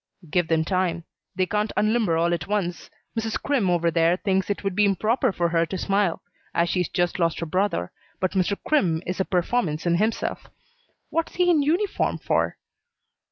[0.31, 1.03] "Give them time.
[1.35, 2.89] They can't unlimber all at once.
[3.15, 3.39] Mrs.
[3.39, 6.23] Crimm over there thinks it would be improper for her to smile,
[6.55, 8.57] as she's just lost her brother, but Mr.
[8.65, 10.47] Crimm is a performance in himself.
[11.11, 12.57] What's he in uniform for?"